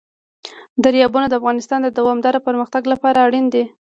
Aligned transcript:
دریابونه 0.83 1.27
د 1.27 1.33
افغانستان 1.39 1.79
د 1.83 1.89
دوامداره 1.99 2.39
پرمختګ 2.47 2.83
لپاره 2.93 3.23
اړین 3.27 3.45
دي. 3.53 3.63